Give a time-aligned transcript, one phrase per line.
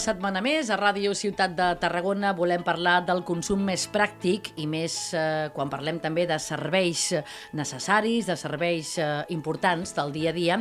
[0.00, 4.94] Setmana més a Ràdio Ciutat de Tarragona volem parlar del consum més pràctic i més
[5.12, 7.10] eh, quan parlem també de serveis
[7.56, 10.56] necessaris, de serveis eh, importants del dia a dia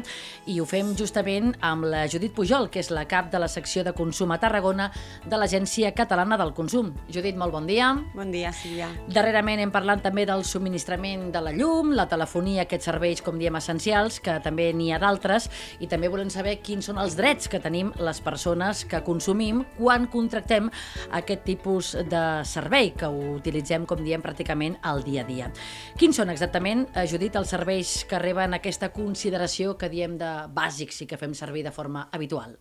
[0.51, 3.85] i ho fem justament amb la Judit Pujol, que és la cap de la secció
[3.87, 4.89] de consum a Tarragona
[5.23, 6.91] de l'Agència Catalana del Consum.
[7.07, 7.93] Judit, molt bon dia.
[8.15, 8.89] Bon dia, Sílvia.
[9.07, 13.55] Darrerament hem parlat també del subministrament de la llum, la telefonia, aquests serveis, com diem,
[13.61, 15.47] essencials, que també n'hi ha d'altres,
[15.79, 20.07] i també volem saber quins són els drets que tenim les persones que consumim quan
[20.09, 20.69] contractem
[21.13, 25.51] aquest tipus de servei que ho utilitzem, com diem, pràcticament al dia a dia.
[25.99, 31.01] Quins són exactament, eh, Judit, els serveis que reben aquesta consideració que diem de bàsics
[31.01, 32.57] i que fem servir de forma habitual?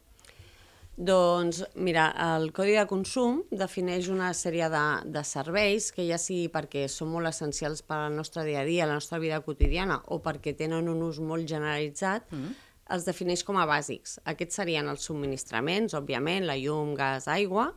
[0.98, 6.48] Doncs, mira, el Codi de Consum defineix una sèrie de, de serveis que ja sigui
[6.50, 10.18] perquè són molt essencials per al nostre dia a dia, la nostra vida quotidiana, o
[10.18, 14.18] perquè tenen un ús molt generalitzat, mm -hmm els defineix com a bàsics.
[14.32, 17.72] Aquests serien els subministraments, òbviament, la llum, gas, aigua.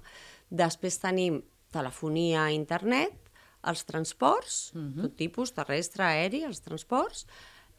[0.50, 3.18] Després tenim telefonia, internet,
[3.68, 4.94] els transports, uh mhm.
[4.94, 5.02] -huh.
[5.02, 7.26] tot tipus, terrestre, aeri, els transports.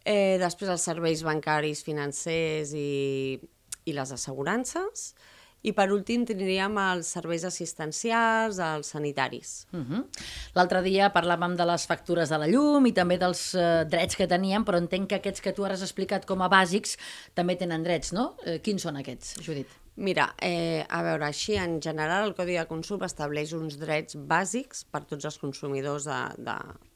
[0.04, 3.40] Eh, després els serveis bancaris, financers i,
[3.84, 5.14] i les assegurances.
[5.62, 9.66] I per últim tindríem els serveis assistencials, els sanitaris.
[9.72, 9.92] Uh mhm.
[9.92, 10.24] -huh.
[10.54, 14.26] L'altre dia parlàvem de les factures de la llum i també dels eh, drets que
[14.26, 16.96] teníem, però entenc que aquests que tu ara has explicat com a bàsics
[17.34, 18.36] també tenen drets, no?
[18.44, 19.81] Eh, quins són aquests, Judit?
[19.94, 24.86] Mira, eh, a veure, així en general el Codi de Consum estableix uns drets bàsics
[24.88, 26.54] per tots els consumidors de, de,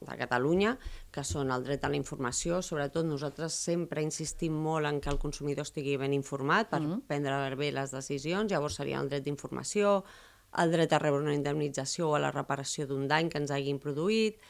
[0.08, 0.72] de Catalunya,
[1.12, 5.20] que són el dret a la informació, sobretot nosaltres sempre insistim molt en que el
[5.20, 7.02] consumidor estigui ben informat per mm -hmm.
[7.06, 10.02] prendre bé les decisions, llavors seria el dret d'informació,
[10.56, 13.78] el dret a rebre una indemnització o a la reparació d'un dany que ens hagin
[13.78, 14.40] produït,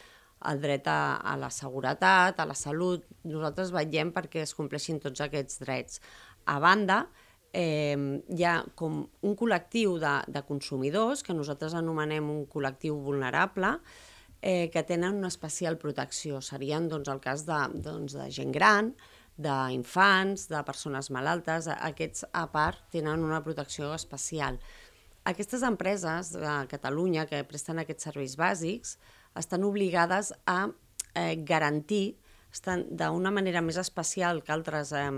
[0.45, 5.21] el dret a, a la seguretat, a la salut, nosaltres vetllem perquè es compleixin tots
[5.21, 6.01] aquests drets.
[6.45, 7.09] A banda,
[7.57, 7.97] eh,
[8.29, 13.79] hi ha com un col·lectiu de, de consumidors, que nosaltres anomenem un col·lectiu vulnerable,
[14.43, 16.43] eh, que tenen una especial protecció.
[16.45, 18.93] Serien doncs, el cas de, doncs, de gent gran,
[19.41, 24.61] d'infants, de persones malaltes, aquests a part tenen una protecció especial.
[25.27, 28.95] Aquestes empreses de Catalunya que presten aquests serveis bàsics
[29.37, 30.69] estan obligades a
[31.17, 32.17] eh, garantir
[32.57, 35.11] estan d'una manera més especial que altres eh,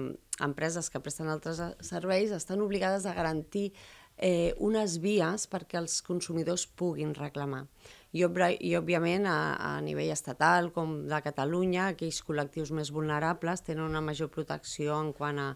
[0.44, 3.70] empreses que presten altres eh, serveis, estan obligades a garantir
[4.18, 7.64] eh, unes vies perquè els consumidors puguin reclamar.
[8.12, 13.86] I, i òbviament, a, a nivell estatal, com de Catalunya, aquells col·lectius més vulnerables tenen
[13.86, 15.50] una major protecció en quant a,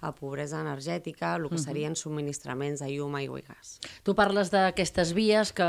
[0.00, 3.78] a pobresa energètica, el que serien subministraments de llum, aigua i gas.
[4.06, 5.66] Tu parles d'aquestes vies, que,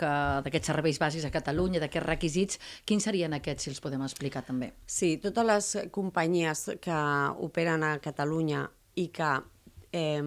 [0.00, 0.10] que
[0.46, 2.60] d'aquests serveis bàsics a Catalunya, d'aquests requisits.
[2.88, 4.72] Quins serien aquests, si els podem explicar també?
[4.86, 7.00] Sí, totes les companyies que
[7.46, 8.66] operen a Catalunya
[8.98, 9.30] i que
[9.92, 10.22] eh,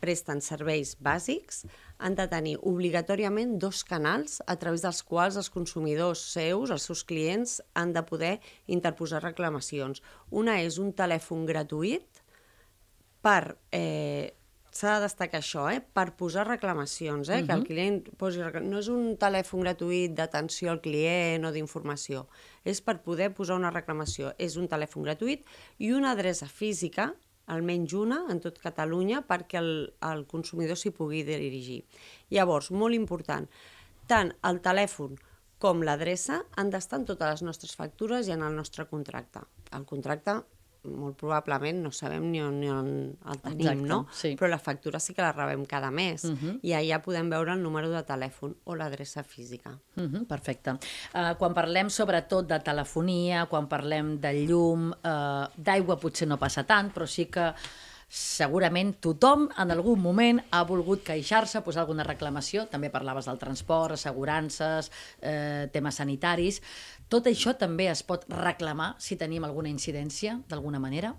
[0.00, 1.64] presten serveis bàsics
[1.98, 7.04] han de tenir obligatòriament dos canals a través dels quals els consumidors seus, els seus
[7.06, 8.34] clients, han de poder
[8.66, 10.02] interposar reclamacions.
[10.30, 12.23] Una és un telèfon gratuït
[13.24, 13.58] per...
[13.72, 14.34] Eh,
[14.74, 15.78] S'ha de destacar això, eh?
[15.78, 17.36] per posar reclamacions, eh?
[17.36, 17.46] Uh -huh.
[17.46, 18.40] que el client posi...
[18.62, 22.26] No és un telèfon gratuït d'atenció al client o d'informació,
[22.64, 24.32] és per poder posar una reclamació.
[24.36, 25.46] És un telèfon gratuït
[25.78, 27.14] i una adreça física,
[27.46, 31.84] almenys una, en tot Catalunya, perquè el, el consumidor s'hi pugui dirigir.
[32.30, 33.46] Llavors, molt important,
[34.08, 35.16] tant el telèfon
[35.58, 39.40] com l'adreça han d'estar en totes les nostres factures i en el nostre contracte.
[39.72, 40.42] El contracte
[40.84, 43.98] molt probablement no sabem ni on, ni on el tenim, Exacte, no?
[44.12, 44.34] Sí.
[44.38, 46.38] Però la factura sí que la rebem cada mes uh mhm.
[46.44, 46.58] -huh.
[46.62, 49.78] i allà podem veure el número de telèfon o l'adreça física.
[49.96, 50.70] Uh mhm, -huh, perfecte.
[50.70, 56.64] Uh, quan parlem sobretot de telefonia, quan parlem de llum, uh, d'aigua potser no passa
[56.64, 57.54] tant, però sí que
[58.08, 63.96] segurament tothom en algun moment ha volgut queixar-se, posar alguna reclamació, també parlaves del transport,
[63.98, 64.90] assegurances,
[65.20, 66.60] eh, temes sanitaris.
[67.08, 71.14] Tot això també es pot reclamar si tenim alguna incidència, d'alguna manera?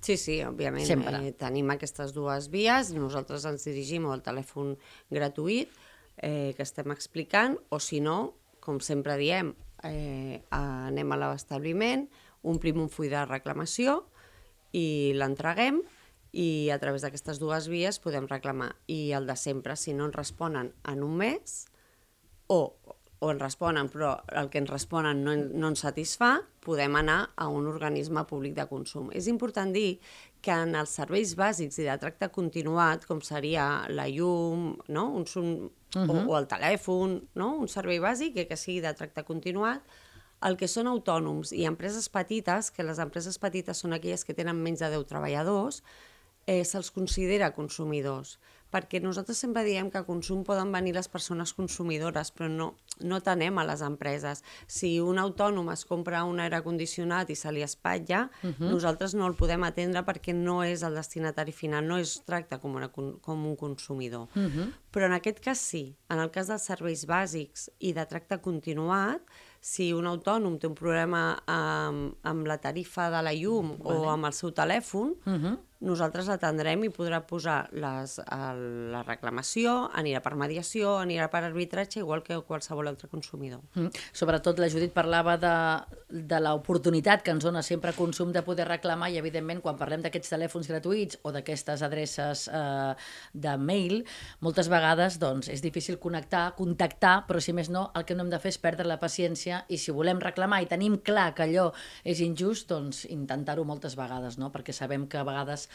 [0.00, 0.86] Sí, sí, òbviament.
[0.86, 1.18] Sempre.
[1.28, 4.76] Eh, tenim aquestes dues vies, nosaltres ens dirigim al telèfon
[5.12, 5.72] gratuït
[6.16, 9.52] eh, que estem explicant, o si no, com sempre diem,
[9.84, 12.08] eh, anem a l'establiment,
[12.42, 14.00] omplim un full de reclamació
[14.72, 15.82] i l'entreguem
[16.32, 18.74] i a través d'aquestes dues vies podem reclamar.
[18.86, 21.64] I el de sempre, si no ens responen en un mes,
[22.46, 22.62] o
[23.20, 27.50] o ens responen, però el que ens responen no, no ens satisfà, podem anar a
[27.52, 29.10] un organisme públic de consum.
[29.12, 29.98] És important dir
[30.40, 35.04] que en els serveis bàsics i de tracte continuat, com seria la llum, no?
[35.20, 36.24] un, un, uh -huh.
[36.24, 37.56] o, o el telèfon, no?
[37.60, 39.82] un servei bàsic que, que sigui de tracte continuat,
[40.40, 44.56] el que són autònoms i empreses petites, que les empreses petites són aquelles que tenen
[44.56, 45.82] menys de 10 treballadors,
[46.46, 48.38] eh, se'ls considera consumidors
[48.70, 52.68] perquè nosaltres sempre diem que a consum poden venir les persones consumidores, però no,
[53.02, 54.44] no tenem a les empreses.
[54.70, 58.54] Si un autònom es compra un aire condicionat i se li espatlla, uh mhm.
[58.58, 58.70] -huh.
[58.70, 62.74] nosaltres no el podem atendre perquè no és el destinatari final, no es tracta com,
[62.74, 64.28] una, com un consumidor.
[64.34, 64.50] Uh mhm.
[64.50, 64.72] -huh.
[64.90, 65.84] Però en aquest cas sí.
[66.10, 69.22] En el cas dels serveis bàsics i de tracte continuat,
[69.60, 73.98] si un autònom té un problema amb, amb la tarifa de la llum vale.
[73.98, 75.44] o amb el seu telèfon, uh mhm.
[75.44, 78.60] -huh nosaltres l'atendrem i podrà posar les, el,
[78.92, 83.62] la reclamació, anirà per mediació, anirà per arbitratge, igual que qualsevol altre consumidor.
[83.74, 83.88] Mm.
[84.16, 85.54] Sobretot la Judit parlava de,
[86.10, 90.34] de l'oportunitat que ens dona sempre consum de poder reclamar i, evidentment, quan parlem d'aquests
[90.34, 92.92] telèfons gratuïts o d'aquestes adreces eh,
[93.32, 94.02] de mail,
[94.44, 94.79] moltes vegades
[95.20, 98.50] doncs, és difícil connectar, contactar, però si més no, el que no hem de fer
[98.50, 101.72] és perdre la paciència i si volem reclamar i tenim clar que allò
[102.04, 104.50] és injust, doncs intentar-ho moltes vegades, no?
[104.50, 105.68] perquè sabem que a vegades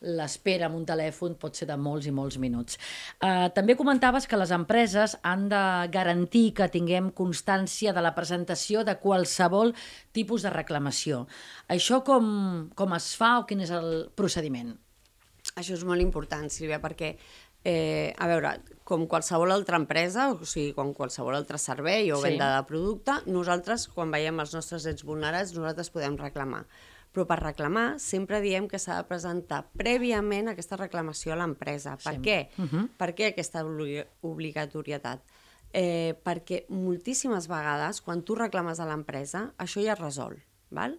[0.00, 2.78] l'espera amb un telèfon pot ser de molts i molts minuts.
[3.20, 5.62] Uh, també comentaves que les empreses han de
[5.92, 9.74] garantir que tinguem constància de la presentació de qualsevol
[10.12, 11.26] tipus de reclamació.
[11.68, 14.74] Això com, com es fa o quin és el procediment?
[15.56, 17.14] Això és molt important, Sílvia, perquè
[17.66, 18.52] Eh, a veure,
[18.86, 22.28] com qualsevol altra empresa, o sigui, com qualsevol altre servei o sí.
[22.28, 26.66] venda de producte, nosaltres, quan veiem els nostres drets vulnerats, nosaltres podem reclamar
[27.16, 31.94] però per reclamar sempre diem que s'ha de presentar prèviament aquesta reclamació a l'empresa.
[32.02, 32.20] Per sí.
[32.20, 32.38] què?
[32.58, 32.88] Uh -huh.
[32.98, 35.22] Per què aquesta obligatorietat?
[35.72, 40.36] Eh, perquè moltíssimes vegades, quan tu reclames a l'empresa, això ja es resol.
[40.70, 40.98] Val?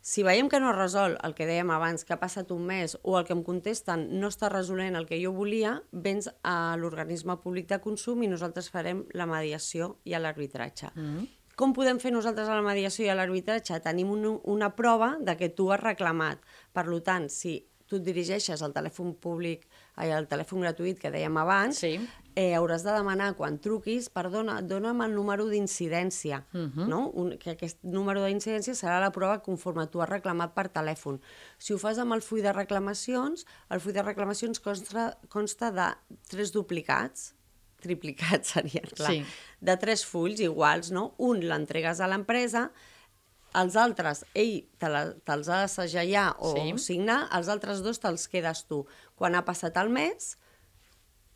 [0.00, 2.96] Si veiem que no es resol el que dèiem abans, que ha passat un mes,
[3.02, 7.36] o el que em contesten no està resolent el que jo volia, vens a l'organisme
[7.42, 10.92] públic de consum i nosaltres farem la mediació i l'arbitratge.
[10.94, 11.26] Uh -huh.
[11.58, 13.80] Com podem fer nosaltres a la mediació i a l'arbitratge?
[13.80, 16.38] Tenim un, una prova de que tu has reclamat.
[16.72, 19.64] Per tant, si tu et dirigeixes al telèfon públic,
[19.96, 21.94] ai, al telèfon gratuït que dèiem abans, sí.
[22.34, 26.72] eh, hauràs de demanar quan truquis, perdona, dona'm el número d'incidència, uh mhm.
[26.76, 26.88] -huh.
[26.88, 27.00] no?
[27.14, 31.20] Un, que aquest número d'incidència serà la prova conforme tu has reclamat per telèfon.
[31.58, 35.88] Si ho fas amb el full de reclamacions, el full de reclamacions consta, consta de
[36.28, 37.34] tres duplicats,
[37.80, 39.24] triplicat seria, clar, sí.
[39.60, 41.14] de tres fulls iguals, no?
[41.18, 42.70] Un l'entregues a l'empresa,
[43.56, 46.74] els altres, ell te'ls te ha de segellar o sí.
[46.82, 48.84] signar, els altres dos te'ls quedes tu.
[49.16, 50.36] Quan ha passat el mes,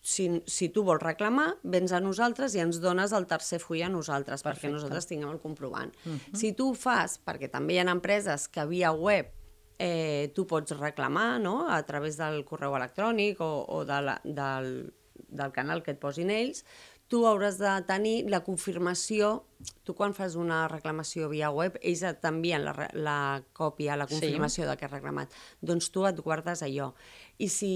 [0.03, 3.89] si, si tu vols reclamar, vens a nosaltres i ens dones el tercer full a
[3.89, 4.67] nosaltres, Perfecte.
[4.67, 5.95] perquè nosaltres tinguem el comprovant.
[6.05, 6.19] Uh mhm.
[6.19, 6.39] -huh.
[6.39, 9.31] Si tu ho fas, perquè també hi ha empreses que via web
[9.79, 11.69] eh, tu pots reclamar no?
[11.69, 14.93] a través del correu electrònic o, o de la, del,
[15.29, 16.65] del canal que et posin ells,
[17.13, 19.43] tu hauràs de tenir la confirmació,
[19.85, 23.17] tu quan fas una reclamació via web, ells t'envien la, la
[23.53, 24.69] còpia, la confirmació sí.
[24.71, 26.89] de que has reclamat, doncs tu et guardes allò.
[27.37, 27.75] I si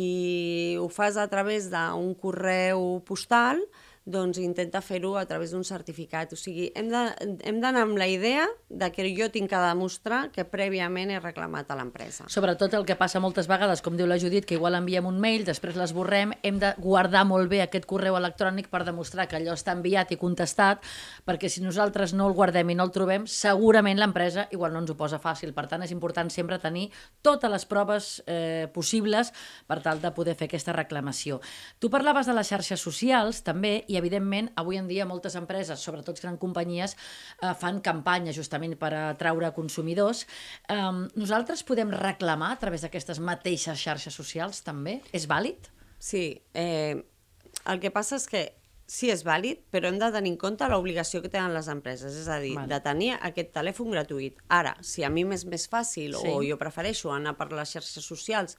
[0.80, 3.60] ho fas a través d'un correu postal,
[4.06, 6.30] doncs intenta fer-ho a través d'un certificat.
[6.32, 11.10] O sigui, hem d'anar amb la idea de que jo tinc que demostrar que prèviament
[11.10, 12.28] he reclamat a l'empresa.
[12.30, 15.42] Sobretot el que passa moltes vegades, com diu la Judit, que igual enviem un mail,
[15.44, 19.74] després l'esborrem, hem de guardar molt bé aquest correu electrònic per demostrar que allò està
[19.74, 20.86] enviat i contestat,
[21.26, 24.94] perquè si nosaltres no el guardem i no el trobem, segurament l'empresa igual no ens
[24.94, 25.50] ho posa fàcil.
[25.56, 26.92] Per tant, és important sempre tenir
[27.26, 29.34] totes les proves eh, possibles
[29.66, 31.40] per tal de poder fer aquesta reclamació.
[31.82, 36.20] Tu parlaves de les xarxes socials, també, i evidentment, avui en dia moltes empreses, sobretot
[36.22, 36.96] grans companyies,
[37.42, 40.26] eh, fan campanyes justament per atraure consumidors.
[40.68, 45.00] Eh, nosaltres podem reclamar a través d'aquestes mateixes xarxes socials també?
[45.12, 45.70] És vàlid?
[45.98, 46.40] Sí.
[46.54, 47.02] Eh,
[47.66, 48.46] el que passa és que
[48.86, 52.28] sí és vàlid, però hem de tenir en compte l'obligació que tenen les empreses, és
[52.30, 52.70] a dir, vale.
[52.70, 54.38] de tenir aquest telèfon gratuït.
[54.48, 56.30] Ara, si a mi m'és més fàcil sí.
[56.30, 58.56] o jo prefereixo anar per les xarxes socials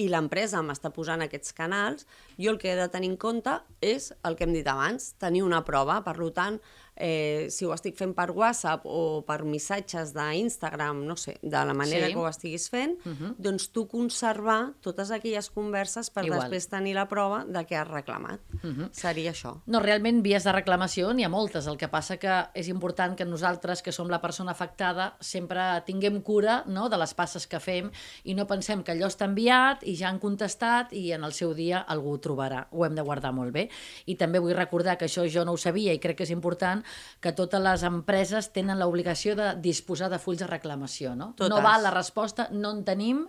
[0.00, 2.06] i l'empresa m'està posant aquests canals,
[2.40, 5.44] jo el que he de tenir en compte és el que hem dit abans, tenir
[5.44, 6.00] una prova.
[6.06, 6.56] Per tant,
[7.00, 11.74] eh, si ho estic fent per WhatsApp o per missatges d'Instagram, no sé, de la
[11.74, 12.12] manera sí.
[12.12, 13.16] que ho estiguis fent, uh mhm.
[13.16, 13.34] -huh.
[13.38, 16.40] doncs tu conservar totes aquelles converses per Igual.
[16.40, 18.40] després tenir la prova de què has reclamat.
[18.62, 18.80] Uh mhm.
[18.80, 18.88] -huh.
[18.92, 19.60] Seria això.
[19.66, 21.66] No, realment, vies de reclamació n'hi ha moltes.
[21.66, 26.20] El que passa que és important que nosaltres, que som la persona afectada, sempre tinguem
[26.22, 27.90] cura no, de les passes que fem
[28.24, 31.54] i no pensem que allò està enviat i ja han contestat i en el seu
[31.54, 32.66] dia algú ho trobarà.
[32.70, 33.68] Ho hem de guardar molt bé.
[34.06, 36.84] I també vull recordar que això jo no ho sabia i crec que és important
[37.20, 41.32] que totes les empreses tenen l'obligació de disposar de fulls de reclamació, no?
[41.36, 41.50] Totes.
[41.50, 43.26] No val la resposta, no en tenim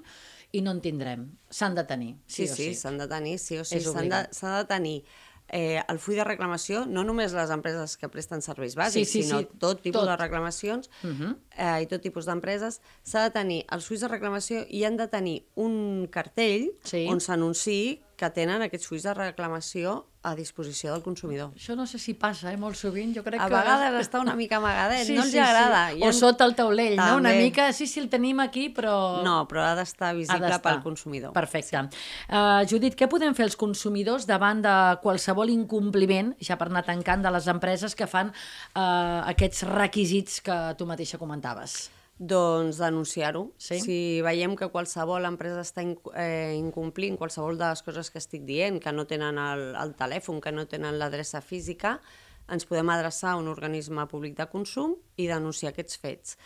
[0.52, 1.30] i no en tindrem.
[1.50, 2.76] S'han de tenir, sí, Sí, o sí, sí.
[2.76, 3.80] s'han de tenir, sí o sí.
[3.80, 5.04] S'han de, de tenir
[5.54, 9.24] eh, el full de reclamació, no només les empreses que presten serveis bàsics, Sí, sí,
[9.24, 10.10] sinó sí, tot tipus tot.
[10.10, 11.36] de reclamacions Uh -huh.
[11.58, 15.08] eh, i tot tipus d'empreses, s'ha de tenir els fulls de reclamació i han de
[15.08, 17.06] tenir un cartell Sí.
[17.10, 21.50] on s'anunciï que tenen aquests fulls de reclamació a disposició del consumidor.
[21.58, 23.10] Això no sé si passa, eh, molt sovint.
[23.16, 23.56] Jo crec A que...
[23.56, 25.80] vegades està una mica amagadet, no els agrada.
[25.98, 27.16] Hi O ha- sota el taulell, no?
[27.18, 27.42] Una També.
[27.48, 29.24] mica, sí, sí, el tenim aquí, però...
[29.26, 30.62] No, però ha d'estar ha visible d'estar.
[30.68, 31.34] pel consumidor.
[31.34, 31.82] Perfecte.
[32.30, 37.26] Uh, Judit, què podem fer els consumidors davant de qualsevol incompliment, ja per anar tancant,
[37.26, 41.90] de les empreses que fan uh, aquests requisits que tu mateixa comentaves?
[42.22, 43.48] Doncs denunciar-ho.
[43.58, 43.80] Sí?
[43.82, 48.44] Si veiem que qualsevol empresa està inc eh, incomplint qualsevol de les coses que estic
[48.46, 51.96] dient, que no tenen el, el telèfon, que no tenen l'adreça física,
[52.52, 56.38] ens podem adreçar a un organisme públic de consum i denunciar aquests fets.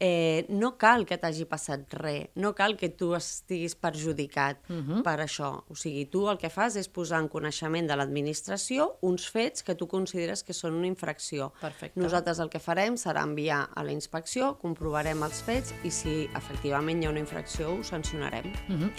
[0.00, 5.02] Eh, no cal que t'hagi passat res, no cal que tu estiguis perjudicat uh -huh.
[5.02, 5.62] per això.
[5.68, 9.76] O sigui, tu el que fas és posar en coneixement de l'administració uns fets que
[9.76, 11.52] tu consideres que són una infracció.
[11.60, 12.00] Perfecte.
[12.00, 17.02] Nosaltres el que farem serà enviar a la inspecció, comprovarem els fets i si efectivament
[17.02, 18.46] hi ha una infracció ho sancionarem.
[18.68, 18.90] Uh -huh.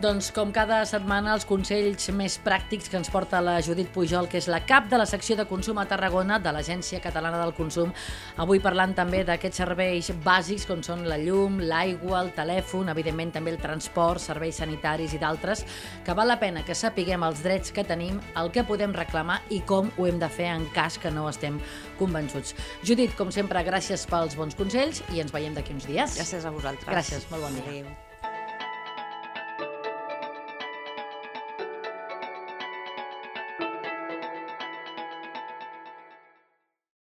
[0.00, 4.38] Doncs com cada setmana els consells més pràctics que ens porta la Judit Pujol, que
[4.38, 7.92] és la cap de la secció de consum a Tarragona de l'Agència Catalana del Consum,
[8.36, 10.10] avui parlant també d'aquests serveis
[10.46, 15.18] bàsics com són la llum, l'aigua, el telèfon, evidentment també el transport, serveis sanitaris i
[15.18, 15.64] d'altres,
[16.06, 19.58] que val la pena que sapiguem els drets que tenim, el que podem reclamar i
[19.66, 21.58] com ho hem de fer en cas que no estem
[21.98, 22.54] convençuts.
[22.86, 26.20] Judit, com sempre, gràcies pels bons consells i ens veiem d'aquí uns dies.
[26.22, 26.92] Gràcies a vosaltres.
[26.94, 27.72] Gràcies, molt bon dia.
[27.80, 28.05] Adéu.